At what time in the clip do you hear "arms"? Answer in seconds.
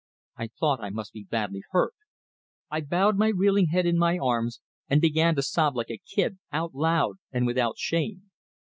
4.17-4.59